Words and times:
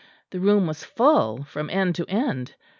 The 0.31 0.39
room 0.39 0.65
was 0.65 0.83
full 0.83 1.43
from 1.43 1.69
end 1.69 1.93
to 1.97 2.05
end. 2.07 2.55